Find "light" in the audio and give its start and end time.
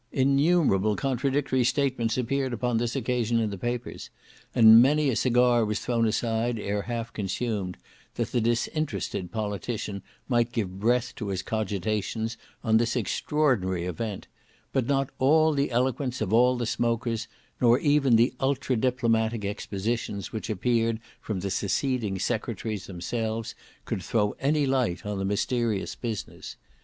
24.65-25.05